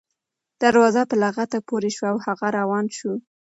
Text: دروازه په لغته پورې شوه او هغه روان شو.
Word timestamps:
دروازه 0.61 1.01
په 1.09 1.15
لغته 1.23 1.57
پورې 1.69 1.89
شوه 1.95 2.07
او 2.11 2.17
هغه 2.25 2.47
روان 2.59 2.85
شو. 2.97 3.13